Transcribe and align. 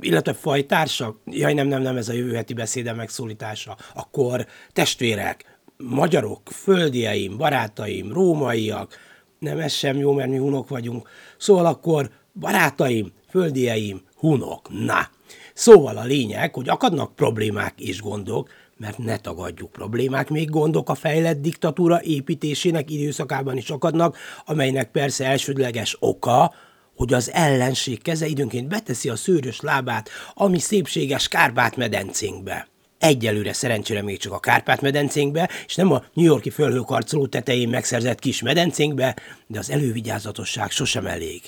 illetve 0.00 0.32
fajtársak, 0.32 1.16
jaj 1.26 1.54
nem, 1.54 1.66
nem, 1.66 1.82
nem, 1.82 1.96
ez 1.96 2.08
a 2.08 2.12
jövő 2.12 2.34
heti 2.34 2.54
beszéde 2.54 2.92
megszólítása, 2.92 3.76
akkor 3.94 4.46
testvérek, 4.72 5.58
magyarok, 5.76 6.40
földieim, 6.52 7.36
barátaim, 7.36 8.12
rómaiak, 8.12 8.98
nem, 9.38 9.58
ez 9.58 9.72
sem 9.72 9.96
jó, 9.96 10.12
mert 10.12 10.30
mi 10.30 10.36
hunok 10.36 10.68
vagyunk, 10.68 11.08
szóval 11.36 11.66
akkor 11.66 12.10
barátaim, 12.34 13.12
földieim, 13.28 14.00
hunok, 14.16 14.68
na. 14.84 15.08
Szóval 15.54 15.96
a 15.96 16.04
lényeg, 16.04 16.54
hogy 16.54 16.68
akadnak 16.68 17.14
problémák 17.14 17.80
és 17.80 18.00
gondok, 18.00 18.48
mert 18.76 18.98
ne 18.98 19.18
tagadjuk 19.18 19.72
problémák, 19.72 20.28
még 20.28 20.50
gondok 20.50 20.88
a 20.88 20.94
fejlett 20.94 21.40
diktatúra 21.40 22.02
építésének 22.02 22.90
időszakában 22.90 23.56
is 23.56 23.70
akadnak, 23.70 24.16
amelynek 24.44 24.90
persze 24.90 25.26
elsődleges 25.26 25.96
oka, 25.98 26.54
hogy 27.00 27.12
az 27.12 27.30
ellenség 27.32 28.02
keze 28.02 28.26
időnként 28.26 28.68
beteszi 28.68 29.08
a 29.08 29.16
szőrös 29.16 29.60
lábát 29.60 30.08
a 30.34 30.48
mi 30.48 30.58
szépséges 30.58 31.28
Kárpát-medencénkbe. 31.28 32.68
Egyelőre 32.98 33.52
szerencsére 33.52 34.02
még 34.02 34.18
csak 34.18 34.32
a 34.32 34.38
Kárpát-medencénkbe, 34.38 35.48
és 35.66 35.74
nem 35.74 35.92
a 35.92 36.04
New 36.12 36.24
Yorki 36.24 36.50
fölhőkarcoló 36.50 37.26
tetején 37.26 37.68
megszerzett 37.68 38.18
kis 38.18 38.42
medencénkbe, 38.42 39.16
de 39.46 39.58
az 39.58 39.70
elővigyázatosság 39.70 40.70
sosem 40.70 41.06
elég. 41.06 41.42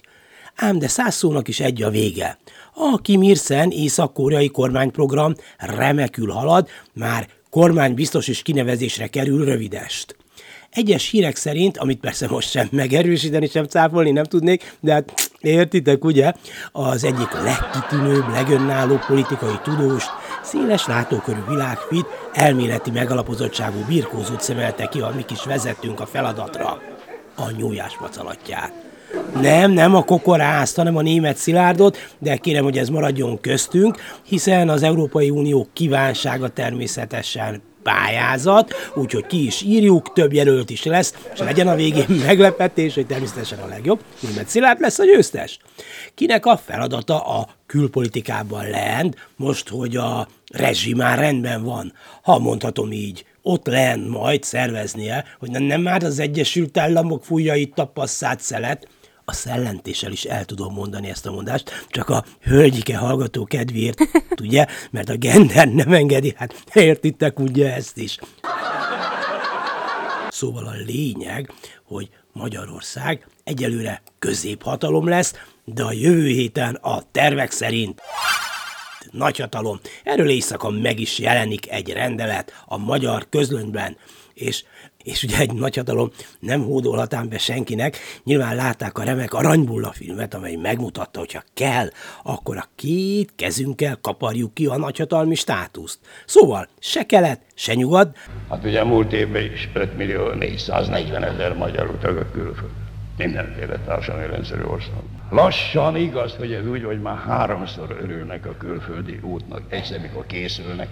Ám 0.56 0.78
de 0.78 0.88
száz 0.88 1.14
szónak 1.14 1.48
is 1.48 1.60
egy 1.60 1.82
a 1.82 1.90
vége. 1.90 2.38
A 2.74 2.98
Kim 2.98 3.22
Il-sen 3.22 3.70
észak-koreai 3.70 4.48
kormányprogram 4.48 5.34
remekül 5.58 6.30
halad, 6.30 6.68
már 6.92 7.28
kormánybiztos 7.50 8.28
is 8.28 8.42
kinevezésre 8.42 9.06
kerül 9.06 9.44
rövidest. 9.44 10.16
Egyes 10.70 11.10
hírek 11.10 11.36
szerint, 11.36 11.78
amit 11.78 12.00
persze 12.00 12.28
most 12.28 12.50
sem 12.50 12.68
megerősíteni, 12.70 13.46
sem 13.46 13.64
cáfolni 13.64 14.10
nem 14.10 14.24
tudnék, 14.24 14.76
de 14.80 14.92
hát 14.92 15.31
értitek, 15.44 16.04
ugye, 16.04 16.32
az 16.72 17.04
egyik 17.04 17.32
legkitűnőbb, 17.32 18.30
legönálló 18.32 18.98
politikai 19.06 19.58
tudós, 19.62 20.04
széles 20.42 20.86
látókörű 20.86 21.40
világfit, 21.48 22.06
elméleti 22.32 22.90
megalapozottságú 22.90 23.84
birkózót 23.88 24.40
szemelte 24.40 24.86
ki 24.86 25.00
a 25.00 25.12
mi 25.16 25.24
kis 25.24 25.44
vezetünk 25.44 26.00
a 26.00 26.06
feladatra, 26.06 26.80
a 27.36 27.50
nyújás 27.56 27.96
macalatját. 28.00 28.72
Nem, 29.40 29.70
nem 29.70 29.94
a 29.94 30.02
kokorászt, 30.02 30.76
hanem 30.76 30.96
a 30.96 31.02
német 31.02 31.36
szilárdot, 31.36 31.98
de 32.18 32.36
kérem, 32.36 32.64
hogy 32.64 32.78
ez 32.78 32.88
maradjon 32.88 33.40
köztünk, 33.40 33.96
hiszen 34.22 34.68
az 34.68 34.82
Európai 34.82 35.30
Unió 35.30 35.68
kívánsága 35.72 36.48
természetesen 36.48 37.62
pályázat, 37.82 38.74
úgyhogy 38.94 39.26
ki 39.26 39.46
is 39.46 39.62
írjuk, 39.62 40.12
több 40.12 40.32
jelölt 40.32 40.70
is 40.70 40.84
lesz, 40.84 41.14
és 41.32 41.38
legyen 41.38 41.68
a 41.68 41.74
végén 41.74 42.06
meglepetés, 42.26 42.94
hogy 42.94 43.06
természetesen 43.06 43.58
a 43.58 43.66
legjobb, 43.66 44.00
német 44.20 44.48
Szilárd 44.48 44.80
lesz 44.80 44.98
a 44.98 45.04
győztes. 45.04 45.58
Kinek 46.14 46.46
a 46.46 46.56
feladata 46.56 47.20
a 47.20 47.48
külpolitikában 47.66 48.70
lend, 48.70 49.14
most, 49.36 49.68
hogy 49.68 49.96
a 49.96 50.28
rezsi 50.52 50.94
már 50.94 51.18
rendben 51.18 51.64
van, 51.64 51.92
ha 52.22 52.38
mondhatom 52.38 52.92
így, 52.92 53.24
ott 53.42 53.66
lent 53.66 54.08
majd 54.08 54.42
szerveznie, 54.42 55.24
hogy 55.38 55.50
nem 55.50 55.80
már 55.80 56.04
az 56.04 56.18
Egyesült 56.18 56.78
Államok 56.78 57.24
fújja 57.24 57.54
itt 57.54 57.78
a 57.78 57.86
passzát 57.86 58.40
szelet, 58.40 58.88
a 59.24 59.32
szellentéssel 59.32 60.12
is 60.12 60.24
el 60.24 60.44
tudom 60.44 60.74
mondani 60.74 61.08
ezt 61.08 61.26
a 61.26 61.30
mondást, 61.32 61.86
csak 61.88 62.08
a 62.08 62.24
hölgyike 62.40 62.96
hallgató 62.96 63.44
kedvéért, 63.44 64.00
ugye, 64.42 64.66
mert 64.90 65.08
a 65.08 65.16
gender 65.16 65.68
nem 65.68 65.92
engedi, 65.92 66.34
hát 66.36 66.64
értitek 66.72 67.38
ugye 67.38 67.74
ezt 67.74 67.98
is. 67.98 68.18
Szóval 70.30 70.66
a 70.66 70.74
lényeg, 70.86 71.52
hogy 71.84 72.10
Magyarország 72.32 73.26
egyelőre 73.44 74.02
középhatalom 74.18 75.08
lesz, 75.08 75.34
de 75.64 75.82
a 75.82 75.92
jövő 75.92 76.26
héten 76.26 76.74
a 76.74 77.02
tervek 77.12 77.50
szerint 77.50 78.00
nagyhatalom. 79.12 79.80
Erről 80.04 80.28
éjszaka 80.28 80.70
meg 80.70 81.00
is 81.00 81.18
jelenik 81.18 81.70
egy 81.70 81.92
rendelet 81.92 82.64
a 82.66 82.76
magyar 82.76 83.26
közlönyben, 83.28 83.96
és 84.34 84.64
és 85.02 85.22
ugye 85.22 85.38
egy 85.38 85.52
nagyhatalom 85.52 86.10
nem 86.38 86.62
hódolhatán 86.62 87.28
be 87.28 87.38
senkinek. 87.38 87.96
Nyilván 88.24 88.56
látták 88.56 88.98
a 88.98 89.02
remek 89.02 89.34
Aranybulla 89.34 89.92
filmet, 89.92 90.34
amely 90.34 90.54
megmutatta, 90.54 91.18
hogyha 91.18 91.42
kell, 91.54 91.88
akkor 92.22 92.56
a 92.56 92.68
két 92.74 93.32
kezünkkel 93.36 93.98
kaparjuk 94.00 94.54
ki 94.54 94.66
a 94.66 94.76
nagyhatalmi 94.76 95.34
státuszt. 95.34 95.98
Szóval 96.26 96.68
se 96.78 97.06
kelet, 97.06 97.40
se 97.54 97.74
nyugat. 97.74 98.16
Hát 98.48 98.64
ugye 98.64 98.84
múlt 98.84 99.12
évben 99.12 99.52
is 99.52 99.68
5 99.72 99.96
millió 99.96 100.32
440 100.32 101.24
ezer 101.24 101.56
magyar 101.56 101.90
utag 101.90 102.16
a 102.16 102.30
külföld. 102.30 102.70
Mindenféle 103.16 103.78
társadalmi 103.78 104.26
rendszerű 104.26 104.62
ország. 104.62 105.02
Lassan 105.32 105.96
igaz, 105.96 106.34
hogy 106.36 106.52
ez 106.52 106.66
úgy, 106.66 106.84
hogy 106.84 107.00
már 107.00 107.16
háromszor 107.16 107.96
örülnek 108.02 108.46
a 108.46 108.56
külföldi 108.58 109.18
útnak, 109.22 109.62
egyszer, 109.68 110.00
mikor 110.00 110.26
készülnek, 110.26 110.88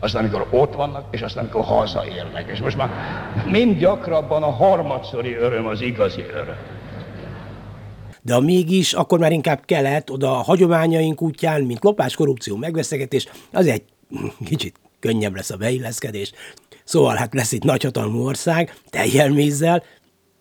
aztán 0.00 0.22
amikor 0.22 0.46
ott 0.50 0.74
vannak, 0.74 1.06
és 1.10 1.20
aztán 1.20 1.44
amikor 1.44 1.64
hazaérnek. 1.64 2.48
És 2.48 2.60
most 2.60 2.76
már 2.76 2.90
mind 3.50 3.78
gyakrabban 3.78 4.42
a 4.42 4.50
harmadszori 4.50 5.34
öröm 5.34 5.66
az 5.66 5.80
igazi 5.80 6.22
öröm. 6.22 6.56
De 8.20 8.40
mégis, 8.40 8.92
akkor 8.92 9.18
már 9.18 9.32
inkább 9.32 9.64
kelet, 9.64 10.10
oda 10.10 10.38
a 10.38 10.42
hagyományaink 10.42 11.22
útján, 11.22 11.62
mint 11.62 11.84
lopás, 11.84 12.14
korrupció, 12.14 12.56
megveszegetés, 12.56 13.28
az 13.52 13.66
egy 13.66 13.82
kicsit 14.44 14.80
könnyebb 15.00 15.34
lesz 15.34 15.50
a 15.50 15.56
beilleszkedés. 15.56 16.32
Szóval 16.84 17.14
hát 17.14 17.34
lesz 17.34 17.52
itt 17.52 17.64
nagyhatalmú 17.64 18.24
ország, 18.24 18.74
teljel 18.90 19.30
mézzel, 19.30 19.82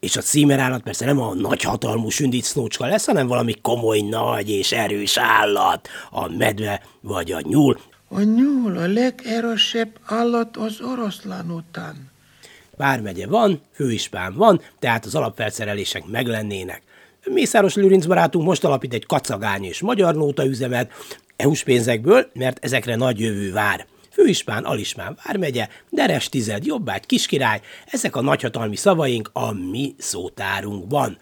és 0.02 0.16
a 0.16 0.22
címerállat 0.22 0.82
persze 0.82 1.06
nem 1.06 1.20
a 1.20 1.34
nagyhatalmú 1.34 2.10
sündicnócska 2.10 2.86
lesz, 2.86 3.06
hanem 3.06 3.28
valami 3.28 3.56
komoly, 3.62 4.00
nagy 4.00 4.50
és 4.50 4.72
erős 4.72 5.18
állat, 5.18 5.88
a 6.10 6.30
medve 6.38 6.82
vagy 7.02 7.32
a 7.32 7.42
nyúl, 7.42 7.80
a 8.14 8.22
nyúl 8.22 8.78
a 8.78 8.88
legerősebb 8.88 9.90
állat 10.06 10.58
az 10.58 10.82
oroszlán 10.82 11.52
után. 11.52 12.12
Vármegye 12.78 13.28
van, 13.28 13.62
főispán 13.74 14.36
van, 14.36 14.62
tehát 14.80 15.06
az 15.06 15.16
alapfelszerelések 15.16 16.06
meglennének. 16.06 16.82
Mészáros 17.26 17.76
Lőrinc 17.76 18.06
barátunk 18.06 18.46
most 18.46 18.64
alapít 18.64 18.94
egy 18.94 19.06
kacagány 19.06 19.64
és 19.64 19.82
magyar 19.82 20.16
nóta 20.16 20.46
üzemet, 20.46 20.92
EU-s 21.36 21.64
pénzekből, 21.64 22.30
mert 22.34 22.66
ezekre 22.66 22.96
nagy 22.96 23.20
jövő 23.20 23.52
vár. 23.52 23.86
Főispán, 24.22 24.64
Alismán, 24.64 25.18
Vármegye, 25.26 25.68
Deres 25.90 26.30
tized, 26.30 26.66
Jobbágy, 26.66 27.06
Kiskirály, 27.06 27.62
ezek 27.86 28.16
a 28.16 28.22
nagyhatalmi 28.22 28.76
szavaink 28.76 29.30
a 29.34 29.52
mi 29.52 29.96
szótárunkban. 29.98 31.18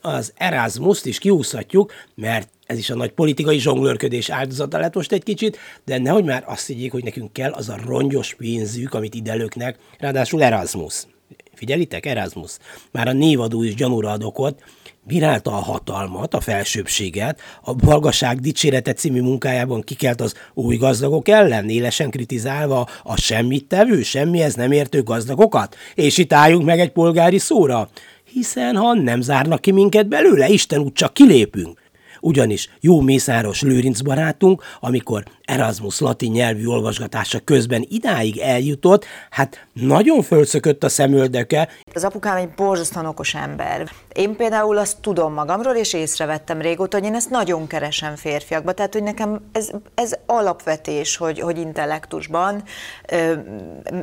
Az 0.00 0.32
Erasmus-t 0.36 1.06
is 1.06 1.18
kiúszhatjuk, 1.18 1.92
mert 2.14 2.48
ez 2.66 2.78
is 2.78 2.90
a 2.90 2.94
nagy 2.94 3.10
politikai 3.10 3.58
zsonglőrködés 3.58 4.30
áldozata 4.30 4.78
lett 4.78 4.94
most 4.94 5.12
egy 5.12 5.22
kicsit, 5.22 5.58
de 5.84 5.98
nehogy 5.98 6.24
már 6.24 6.44
azt 6.46 6.66
higgyék, 6.66 6.92
hogy 6.92 7.04
nekünk 7.04 7.32
kell 7.32 7.52
az 7.52 7.68
a 7.68 7.78
rongyos 7.86 8.34
pénzük, 8.34 8.94
amit 8.94 9.14
ide 9.14 9.34
löknek, 9.34 9.78
ráadásul 9.98 10.42
Erasmus. 10.42 11.06
Figyelitek, 11.54 12.06
Erasmus. 12.06 12.56
Már 12.90 13.08
a 13.08 13.12
névadó 13.12 13.62
is 13.62 13.74
gyanúra 13.74 14.10
ad 14.10 14.22
okot, 14.22 14.62
bírálta 15.06 15.50
a 15.50 15.62
hatalmat, 15.62 16.34
a 16.34 16.40
felsőbséget, 16.40 17.40
a 17.62 17.74
Balgaság 17.74 18.40
dicsérete 18.40 18.92
című 18.92 19.20
munkájában 19.20 19.82
kikelt 19.82 20.20
az 20.20 20.34
új 20.54 20.76
gazdagok 20.76 21.28
ellen, 21.28 21.68
élesen 21.68 22.10
kritizálva 22.10 22.88
a 23.02 23.16
semmit 23.16 23.68
tevő, 23.68 24.02
semmihez 24.02 24.54
nem 24.54 24.72
értő 24.72 25.02
gazdagokat, 25.02 25.76
és 25.94 26.18
itt 26.18 26.32
álljunk 26.32 26.64
meg 26.64 26.80
egy 26.80 26.92
polgári 26.92 27.38
szóra. 27.38 27.88
Hiszen 28.24 28.76
ha 28.76 28.94
nem 28.94 29.20
zárnak 29.20 29.60
ki 29.60 29.70
minket 29.70 30.08
belőle, 30.08 30.48
Isten 30.48 30.80
úgy 30.80 30.92
csak 30.92 31.14
kilépünk. 31.14 31.83
Ugyanis 32.24 32.70
jó 32.80 33.00
Mészáros 33.00 33.62
Lőrinc 33.62 34.00
barátunk, 34.00 34.62
amikor 34.80 35.24
Erasmus 35.42 36.00
latin 36.00 36.32
nyelvű 36.32 36.66
olvasgatása 36.66 37.40
közben 37.44 37.86
idáig 37.88 38.38
eljutott, 38.38 39.04
hát 39.30 39.66
nagyon 39.72 40.22
fölszökött 40.22 40.84
a 40.84 40.88
szemöldöke. 40.88 41.68
Az 41.94 42.04
apukám 42.04 42.36
egy 42.36 42.48
borzasztóan 42.48 43.06
okos 43.06 43.34
ember. 43.34 43.90
Én 44.14 44.36
például 44.36 44.78
azt 44.78 45.00
tudom 45.00 45.32
magamról, 45.32 45.74
és 45.74 45.92
észrevettem 45.92 46.60
régóta, 46.60 46.98
hogy 46.98 47.06
én 47.06 47.14
ezt 47.14 47.30
nagyon 47.30 47.66
keresem 47.66 48.16
férfiakba. 48.16 48.72
Tehát, 48.72 48.92
hogy 48.92 49.02
nekem 49.02 49.40
ez, 49.52 49.70
ez 49.94 50.12
alapvetés, 50.26 51.16
hogy, 51.16 51.40
hogy 51.40 51.58
intellektusban 51.58 52.62
ö, 53.08 53.34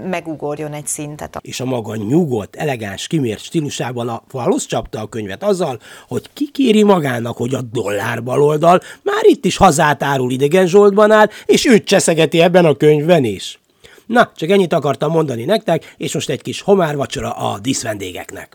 megugorjon 0.09 0.73
egy 0.73 0.88
szintet. 0.88 1.38
És 1.41 1.59
a 1.59 1.65
maga 1.65 1.95
nyugodt, 1.95 2.56
elegáns, 2.56 3.07
kimért 3.07 3.44
stílusában 3.44 4.09
a 4.09 4.23
falhoz 4.27 4.65
csapta 4.65 5.01
a 5.01 5.07
könyvet 5.07 5.44
azzal, 5.44 5.79
hogy 6.07 6.29
kikéri 6.33 6.83
magának, 6.83 7.38
hogy 7.38 7.53
a 7.53 7.62
dollár 7.62 8.11
tanár 8.12 8.24
baloldal 8.24 8.81
már 9.04 9.24
itt 9.24 9.46
is 9.46 9.58
hazát 9.58 10.04
árul 10.04 10.31
idegen 10.31 10.68
Zsoltban 10.68 11.12
áll, 11.12 11.30
és 11.46 11.66
őt 11.66 11.86
cseszegeti 11.86 12.42
ebben 12.42 12.66
a 12.66 12.75
könyvben 12.75 13.24
is. 13.24 13.60
Na, 14.06 14.31
csak 14.36 14.50
ennyit 14.50 14.74
akartam 14.74 15.12
mondani 15.12 15.46
nektek, 15.46 15.94
és 15.98 16.13
most 16.13 16.30
egy 16.30 16.42
kis 16.42 16.62
homárvacsora 16.62 17.31
a 17.31 17.60
díszvendégeknek. 17.60 18.50